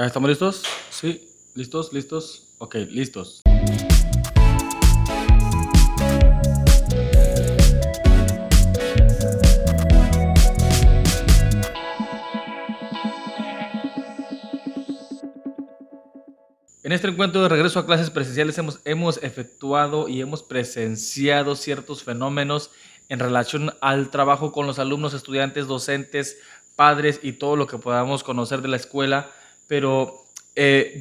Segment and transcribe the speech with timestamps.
[0.00, 0.62] ¿Ya estamos listos?
[0.88, 2.54] Sí, listos, listos.
[2.56, 3.42] Ok, listos.
[16.82, 22.04] En este encuentro de regreso a clases presenciales hemos, hemos efectuado y hemos presenciado ciertos
[22.04, 22.70] fenómenos
[23.10, 26.38] en relación al trabajo con los alumnos, estudiantes, docentes,
[26.74, 29.30] padres y todo lo que podamos conocer de la escuela,
[29.70, 30.24] pero
[30.56, 30.98] eh,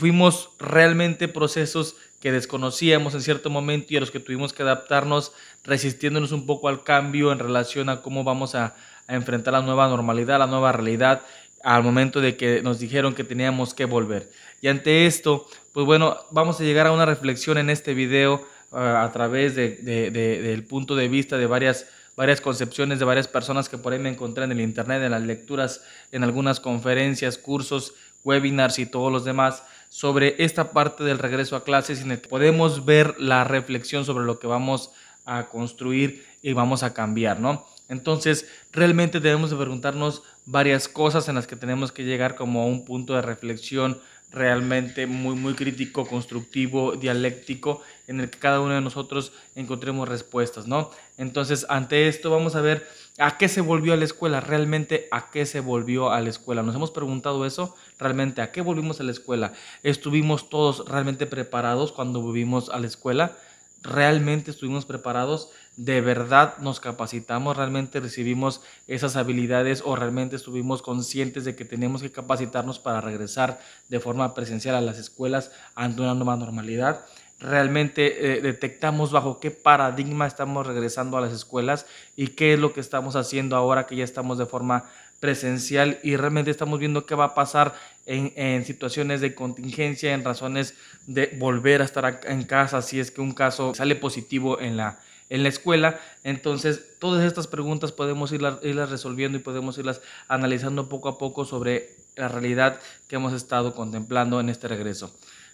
[0.59, 5.31] realmente procesos que desconocíamos en cierto momento y a los que tuvimos que adaptarnos,
[5.63, 8.75] resistiéndonos un poco al cambio en relación a cómo vamos a,
[9.07, 11.23] enfrentar la nueva normalidad, la nueva realidad,
[11.63, 14.29] al momento de que nos dijeron que teníamos que volver.
[14.61, 18.77] Y ante esto, pues bueno, vamos a llegar a una reflexión en este video uh,
[18.77, 23.27] a través de, de, de, del punto de vista de varias, varias concepciones de varias
[23.27, 27.39] personas que por ahí me encontré en el internet, en las lecturas, en algunas conferencias,
[27.39, 32.21] cursos, webinars y todos los demás sobre esta parte del regreso a clases en el
[32.21, 34.91] que podemos ver la reflexión sobre lo que vamos
[35.25, 37.65] a construir y vamos a cambiar, ¿no?
[37.89, 42.65] Entonces, realmente debemos de preguntarnos varias cosas en las que tenemos que llegar como a
[42.65, 43.99] un punto de reflexión
[44.31, 50.67] realmente muy, muy crítico, constructivo, dialéctico, en el que cada uno de nosotros encontremos respuestas,
[50.67, 50.91] ¿no?
[51.17, 52.87] Entonces, ante esto vamos a ver
[53.19, 56.63] a qué se volvió a la escuela, realmente a qué se volvió a la escuela.
[56.63, 59.53] Nos hemos preguntado eso, realmente a qué volvimos a la escuela.
[59.83, 63.35] ¿Estuvimos todos realmente preparados cuando volvimos a la escuela?
[63.81, 71.45] realmente estuvimos preparados, de verdad nos capacitamos, realmente recibimos esas habilidades o realmente estuvimos conscientes
[71.45, 76.13] de que tenemos que capacitarnos para regresar de forma presencial a las escuelas ante una
[76.13, 77.05] nueva normalidad.
[77.39, 81.85] Realmente eh, detectamos bajo qué paradigma estamos regresando a las escuelas
[82.17, 84.89] y qué es lo que estamos haciendo ahora que ya estamos de forma
[85.21, 87.73] presencial y realmente estamos viendo qué va a pasar
[88.05, 90.75] en, situaciones de contingencia, en razones
[91.07, 94.99] de volver a estar en casa si es que un caso sale positivo en la,
[95.29, 95.99] en la escuela.
[96.23, 101.89] Entonces, todas estas preguntas podemos irlas resolviendo y podemos irlas analizando poco a poco sobre
[102.15, 105.13] la realidad que hemos estado contemplando en este regreso.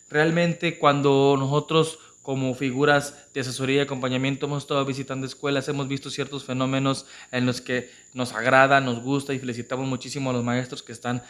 [0.10, 6.10] Realmente cuando nosotros como figuras de asesoría y acompañamiento hemos estado visitando escuelas, hemos visto
[6.10, 10.82] ciertos fenómenos en los que nos agrada, nos gusta y felicitamos muchísimo a los maestros
[10.82, 11.22] que están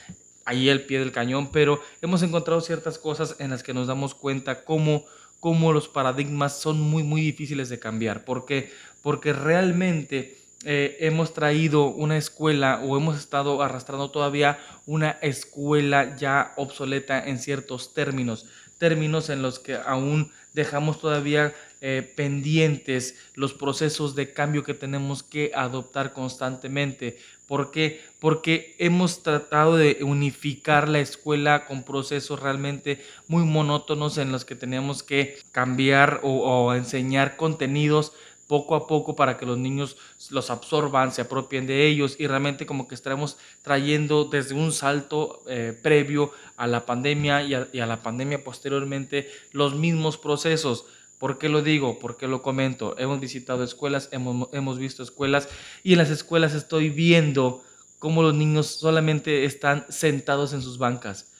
[0.45, 4.15] ahí al pie del cañón, pero hemos encontrado ciertas cosas en las que nos damos
[4.15, 5.03] cuenta cómo,
[5.41, 8.23] cómo los paradigmas son muy, muy difíciles de cambiar.
[8.23, 8.71] ¿Por qué?
[9.01, 16.53] Porque realmente eh, hemos traído una escuela o hemos estado arrastrando todavía una escuela ya
[16.55, 18.45] obsoleta en ciertos términos,
[18.77, 25.21] términos en los que aún dejamos todavía eh, pendientes los procesos de cambio que tenemos
[25.21, 27.19] que adoptar constantemente.
[27.47, 28.01] ¿Por qué?
[28.19, 34.55] Porque hemos tratado de unificar la escuela con procesos realmente muy monótonos en los que
[34.55, 38.13] tenemos que cambiar o, o enseñar contenidos
[38.47, 39.97] poco a poco para que los niños
[40.29, 45.43] los absorban, se apropien de ellos y realmente como que estaremos trayendo desde un salto
[45.47, 50.85] eh, previo a la pandemia y a, y a, la pandemia posteriormente los mismos procesos.
[51.17, 51.97] ¿Por qué lo digo?
[51.97, 52.95] ¿Por qué lo comento?
[52.99, 55.47] Hemos visitado escuelas, hemos, hemos visto escuelas
[55.83, 57.63] y en las escuelas estoy viendo
[57.99, 61.31] cómo los niños solamente están sentados en sus bancas.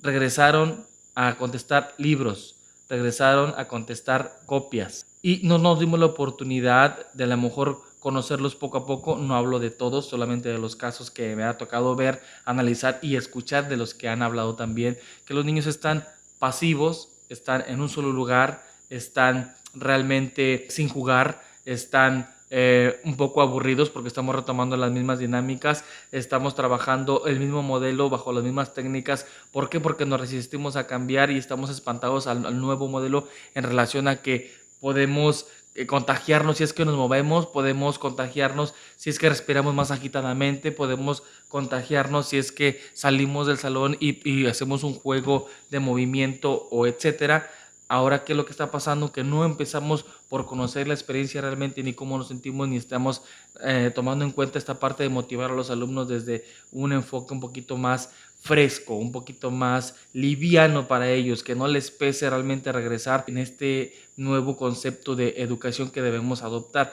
[0.00, 2.56] Regresaron a contestar libros,
[2.88, 8.56] regresaron a contestar copias, y no nos dimos la oportunidad de a lo mejor conocerlos
[8.56, 9.16] poco a poco.
[9.16, 13.16] No hablo de todos, solamente de los casos que me ha tocado ver, analizar y
[13.16, 16.04] escuchar de los que han hablado también, que los niños están
[16.38, 23.88] pasivos, están en un solo lugar, están realmente sin jugar, están eh, un poco aburridos
[23.88, 29.26] porque estamos retomando las mismas dinámicas, estamos trabajando el mismo modelo bajo las mismas técnicas.
[29.52, 29.80] ¿Por qué?
[29.80, 34.20] Porque nos resistimos a cambiar y estamos espantados al, al nuevo modelo en relación a
[34.20, 39.72] que podemos eh, contagiarnos si es que nos movemos, podemos contagiarnos si es que respiramos
[39.72, 45.80] más agitadamente, podemos contagiarnos si es que salimos del salón y, hacemos un juego de
[45.80, 47.50] movimiento o etcétera.
[47.88, 49.10] Ahora, ¿qué es lo que está pasando?
[49.10, 53.22] Que no empezamos por conocer la experiencia realmente, ni cómo nos sentimos, ni estamos
[53.62, 57.40] eh, tomando en cuenta esta parte de motivar a los alumnos desde un enfoque un
[57.40, 58.10] poquito más
[58.44, 63.94] fresco, un poquito más liviano para ellos, que no les pese realmente regresar en este
[64.18, 66.92] nuevo concepto de educación que debemos adoptar,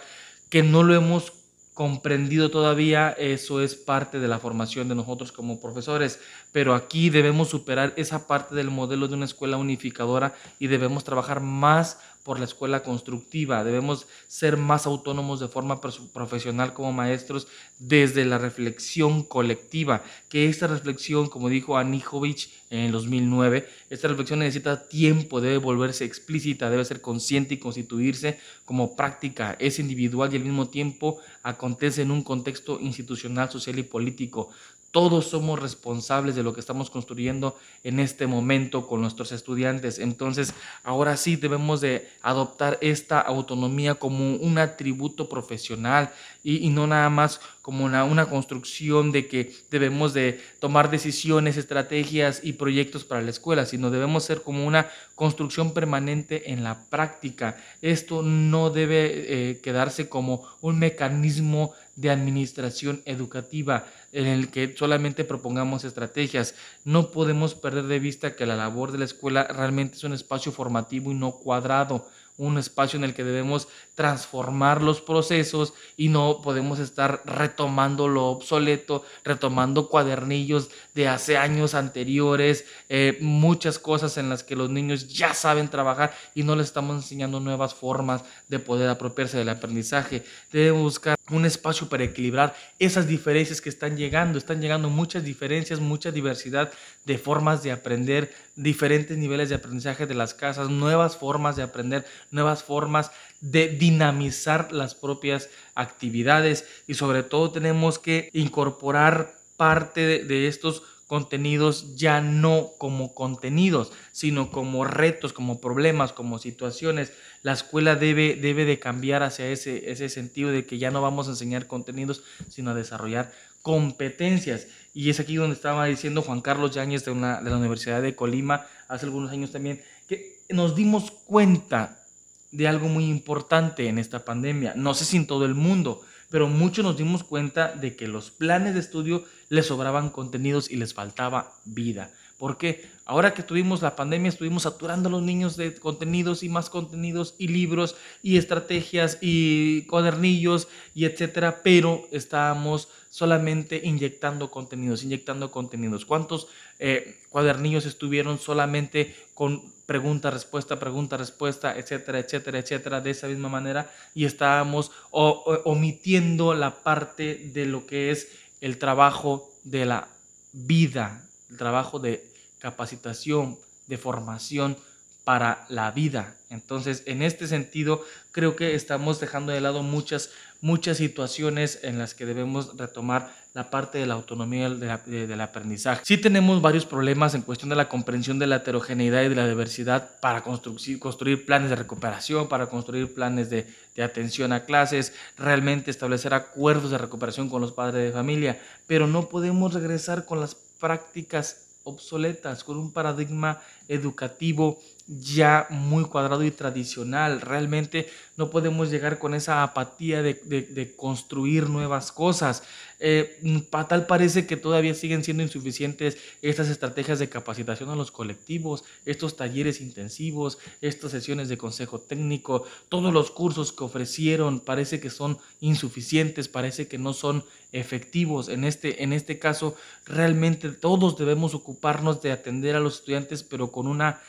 [0.50, 1.34] que no lo hemos
[1.74, 6.22] comprendido todavía, eso es parte de la formación de nosotros como profesores,
[6.54, 11.42] pero aquí debemos superar esa parte del modelo de una escuela unificadora y debemos trabajar
[11.42, 17.48] más por la escuela constructiva, debemos ser más autónomos de forma profesional como maestros
[17.80, 24.40] desde la reflexión colectiva, que esta reflexión, como dijo Anijovic en el 2009, esta reflexión
[24.40, 30.38] necesita tiempo, debe volverse explícita, debe ser consciente y constituirse como práctica, es individual y
[30.38, 34.50] al mismo tiempo acontece en un contexto institucional, social y político.
[34.92, 40.00] Todos somos responsables de lo que estamos construyendo en este momento con nuestros estudiantes.
[40.00, 40.54] Entonces,
[40.84, 46.12] ahora sí debemos de adoptar esta autonomía como un atributo profesional
[46.44, 52.54] y, no nada más como una, construcción de que debemos de tomar decisiones, estrategias y
[52.54, 57.56] proyectos para la escuela, sino debemos ser como una construcción permanente en la práctica.
[57.82, 65.24] Esto no debe eh, quedarse como un mecanismo de administración educativa en el que solamente
[65.24, 66.56] propongamos estrategias.
[66.84, 70.52] No podemos perder de vista que la labor de la escuela realmente es un espacio
[70.52, 72.08] formativo y no cuadrado
[72.38, 78.28] un espacio en el que debemos transformar los procesos y no podemos estar retomando lo
[78.28, 85.08] obsoleto, retomando cuadernillos de hace años anteriores, eh, muchas cosas en las que los niños
[85.10, 90.24] ya saben trabajar y no les estamos enseñando nuevas formas de poder apropiarse del aprendizaje.
[90.52, 94.38] Debemos buscar un espacio para equilibrar esas diferencias que están llegando.
[94.38, 96.72] Están llegando muchas diferencias, mucha diversidad
[97.06, 102.06] de formas de aprender, diferentes niveles de aprendizaje de las casas, nuevas formas de aprender,
[102.32, 110.48] nuevas formas de dinamizar las propias actividades y sobre todo tenemos que incorporar parte de,
[110.48, 117.12] estos contenidos ya no como contenidos, sino como retos, como problemas, como situaciones.
[117.44, 121.28] La escuela debe, debe de cambiar hacia ese, ese sentido de que ya no vamos
[121.28, 124.68] a enseñar contenidos, sino a desarrollar competencias.
[124.94, 128.16] Y es aquí donde estaba diciendo Juan Carlos Yáñez de, una, de la Universidad de
[128.16, 132.06] Colima hace algunos años también, que nos dimos cuenta
[132.54, 134.76] de algo muy importante en esta pandemia.
[134.78, 138.32] No sé si en todo el mundo, pero muchos nos dimos cuenta de que los
[138.32, 142.10] planes de estudio les sobraban contenidos y les faltaba vida.
[142.38, 146.70] Porque ahora que tuvimos la pandemia, estuvimos saturando a los niños de contenidos y más
[146.70, 155.52] contenidos y libros y estrategias y cuadernillos y etcétera, pero estábamos solamente inyectando contenidos, inyectando
[155.52, 156.06] contenidos.
[156.06, 156.48] ¿Cuántos
[156.80, 163.50] eh, cuadernillos estuvieron solamente con pregunta, respuesta, pregunta, respuesta, etcétera, etcétera, etcétera, de esa misma
[163.50, 163.92] manera?
[164.16, 168.30] Y estábamos omitiendo la parte de lo que es
[168.62, 170.08] el trabajo de la
[170.54, 172.24] vida, el trabajo de
[172.60, 174.78] capacitación, de formación
[175.24, 176.36] para la vida.
[176.50, 180.32] Entonces, en este sentido, creo que estamos dejando de lado muchas,
[180.62, 186.04] muchas situaciones en las que debemos retomar la parte de la autonomía del, aprendizaje.
[186.06, 189.48] Sí tenemos varios problemas en cuestión de la comprensión de la heterogeneidad y de la
[189.48, 195.14] diversidad para construir, construir planes de recuperación, para construir planes de, de atención a clases,
[195.38, 200.40] realmente establecer acuerdos de recuperación con los padres de familia, pero no podemos regresar con
[200.40, 204.80] las prácticas obsoletas, con un paradigma educativo
[205.20, 207.42] ya muy cuadrado y tradicional.
[207.42, 212.64] Realmente no podemos llegar con esa apatía de, construir nuevas cosas.
[213.00, 218.84] Eh, tal parece que todavía siguen siendo insuficientes estas estrategias de capacitación a los colectivos,
[219.06, 225.10] estos talleres intensivos, estas sesiones de consejo técnico, todos los cursos que ofrecieron parece que
[225.10, 228.50] son insuficientes, parece que no son efectivos.
[228.50, 229.76] En este, en este caso,
[230.06, 234.22] realmente todos debemos ocuparnos de atender a los estudiantes, pero con una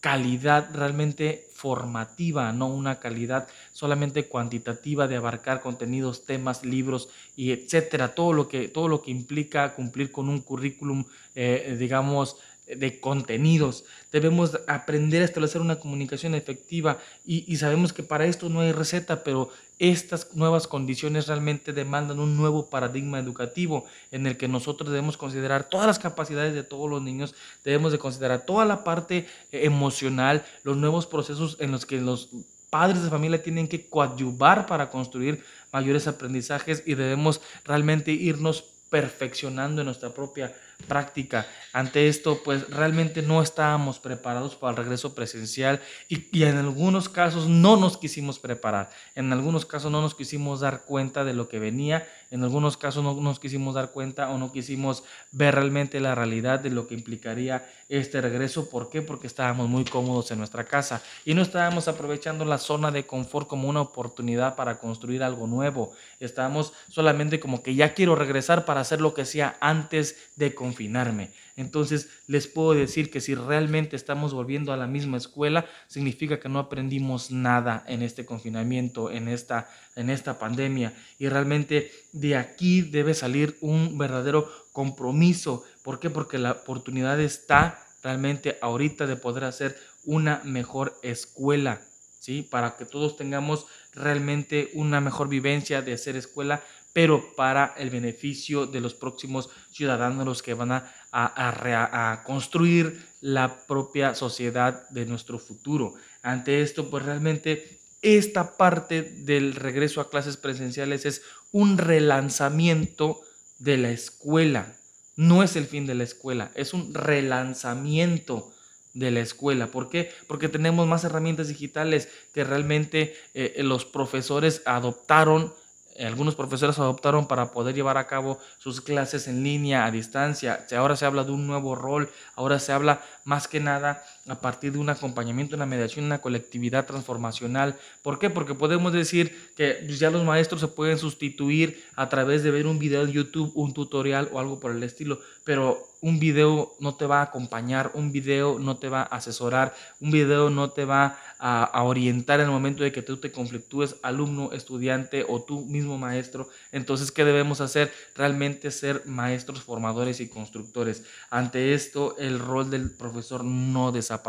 [0.00, 8.14] calidad realmente formativa, no una calidad solamente cuantitativa de abarcar contenidos, temas, libros y etcétera,
[8.14, 11.04] todo lo que, todo lo que implica cumplir con un currículum,
[11.34, 12.36] eh, digamos,
[12.76, 13.84] de contenidos.
[14.12, 19.22] Debemos aprender a establecer una comunicación efectiva y, sabemos que para esto no hay receta,
[19.24, 25.16] pero estas nuevas condiciones realmente demandan un nuevo paradigma educativo en el que nosotros debemos
[25.16, 27.34] considerar todas las capacidades de todos los niños,
[27.64, 32.30] debemos de considerar toda la parte eh, emocional, los nuevos procesos en los que los
[32.68, 39.80] padres de familia tienen que coadyuvar para construir mayores aprendizajes y debemos realmente irnos perfeccionando
[39.80, 41.46] en nuestra propia práctica.
[41.72, 47.08] Ante esto, pues realmente no estábamos preparados para el regreso presencial y, y, en algunos
[47.08, 48.90] casos no nos quisimos preparar.
[49.14, 52.08] En algunos casos no nos quisimos dar cuenta de lo que venía.
[52.30, 56.60] En algunos casos no nos quisimos dar cuenta o no quisimos ver realmente la realidad
[56.60, 58.70] de lo que implicaría este regreso.
[58.70, 59.02] ¿Por qué?
[59.02, 63.48] Porque estábamos muy cómodos en nuestra casa y no estábamos aprovechando la zona de confort
[63.48, 65.92] como una oportunidad para construir algo nuevo.
[66.20, 71.30] Estábamos solamente como que ya quiero regresar para hacer lo que hacía antes de confinarme.
[71.56, 76.48] Entonces les puedo decir que si realmente estamos volviendo a la misma escuela, significa que
[76.48, 80.94] no aprendimos nada en este confinamiento, en esta, en esta pandemia.
[81.18, 85.64] Y realmente de aquí debe salir un verdadero compromiso.
[85.82, 86.10] ¿Por qué?
[86.10, 91.82] Porque la oportunidad está realmente ahorita de poder hacer una mejor escuela,
[92.18, 92.42] ¿sí?
[92.42, 98.66] Para que todos tengamos realmente una mejor vivencia de hacer escuela, pero para el beneficio
[98.66, 105.38] de los próximos ciudadanos los que van a, a, construir la propia sociedad de nuestro
[105.38, 105.94] futuro.
[106.22, 113.20] Ante esto, pues realmente esta parte del regreso a clases presenciales es un relanzamiento
[113.58, 114.74] de la escuela.
[115.16, 118.52] No es el fin de la escuela, es un relanzamiento
[118.94, 119.68] de la escuela.
[119.68, 120.10] ¿Por qué?
[120.26, 125.52] Porque tenemos más herramientas digitales que realmente eh, los profesores adoptaron
[125.98, 130.66] algunos profesores adoptaron para poder llevar a cabo sus clases en línea, a distancia.
[130.76, 134.70] Ahora se habla de un nuevo rol, ahora se habla más que nada a partir
[134.70, 137.76] de un acompañamiento, una mediación, una colectividad transformacional.
[138.00, 138.30] ¿Por qué?
[138.30, 142.68] Porque podemos decir que pues, ya los maestros se pueden sustituir a través de ver
[142.68, 146.94] un video de YouTube, un tutorial o algo por el estilo, pero un video no
[146.94, 150.84] te va a acompañar, un video no te va a asesorar, un video no te
[150.84, 155.64] va a, orientar en el momento de que tú te conflictúes, alumno, estudiante o tú
[155.66, 156.48] mismo maestro.
[156.72, 157.92] Entonces, ¿qué debemos hacer?
[158.14, 161.04] Realmente ser maestros formadores y constructores.
[161.30, 164.19] Ante esto, el rol del profesor no desaparece,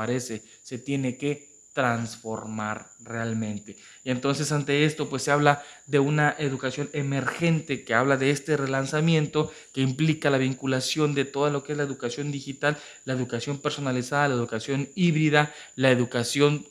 [0.64, 3.78] se tiene que transformar realmente.
[4.04, 8.58] Y entonces ante esto pues se habla de una educación emergente que habla de este
[8.58, 13.60] relanzamiento que implica la vinculación de todo lo que es la educación digital, la educación
[13.60, 16.66] personalizada, la educación híbrida, la educación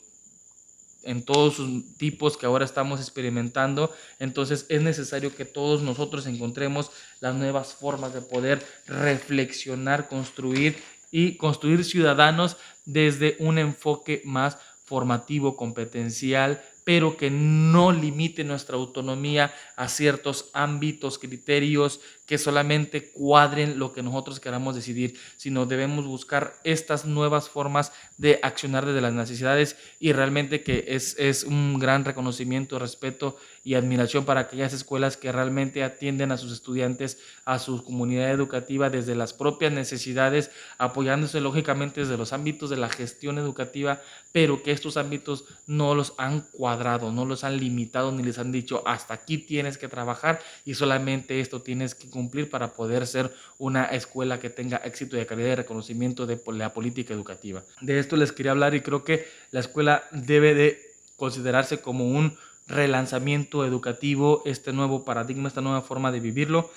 [1.03, 3.91] en todos sus tipos que ahora estamos experimentando.
[4.19, 10.77] Entonces es necesario que todos nosotros encontremos las nuevas formas de poder reflexionar, construir
[11.11, 19.53] y construir ciudadanos desde un enfoque más formativo, competencial, pero que no limite nuestra autonomía
[19.75, 21.99] a ciertos ámbitos, criterios
[22.31, 28.39] que solamente cuadren lo que nosotros queramos decidir, sino debemos buscar estas nuevas formas de
[28.41, 33.35] accionar desde las necesidades y realmente que es, es un gran reconocimiento, respeto
[33.65, 38.89] y admiración para aquellas escuelas que realmente atienden a sus estudiantes, a su comunidad educativa
[38.89, 44.71] desde las propias necesidades, apoyándose lógicamente desde los ámbitos de la gestión educativa, pero que
[44.71, 49.13] estos ámbitos no los han cuadrado, no los han limitado ni les han dicho hasta
[49.13, 54.39] aquí tienes que trabajar y solamente esto tienes que cumplir para poder ser una escuela
[54.39, 57.63] que tenga éxito y de calidad y reconocimiento de la política educativa.
[57.81, 60.81] De esto les quería hablar y creo que la escuela debe de
[61.17, 62.37] considerarse como un
[62.67, 66.71] relanzamiento educativo, este nuevo paradigma, esta nueva forma de vivirlo.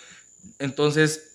[0.59, 1.34] Entonces,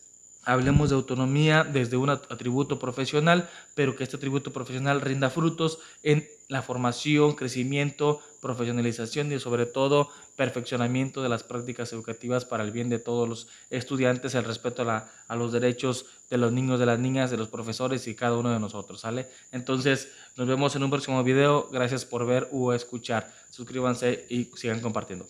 [0.49, 6.27] Hablemos de autonomía desde un atributo profesional, pero que este atributo profesional rinda frutos en
[6.47, 12.89] la formación, crecimiento, profesionalización y sobre todo perfeccionamiento de las prácticas educativas para el bien
[12.89, 16.97] de todos los estudiantes, el respeto a, a los derechos de los niños, de las
[16.97, 19.27] niñas, de los profesores y cada uno de nosotros, ¿sale?
[19.51, 21.69] Entonces, nos vemos en un próximo video.
[21.71, 23.31] Gracias por ver o escuchar.
[23.51, 25.17] Suscríbanse y sigan compartiendo.